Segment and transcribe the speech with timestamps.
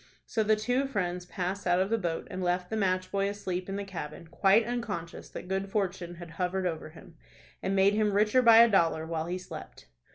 [0.25, 3.69] So the two friends passed out of the boat, and left the match boy asleep
[3.69, 7.17] in the cabin, quite unconscious that good fortune had hovered over him,
[7.61, 9.89] and made him richer by a dollar, while he slept.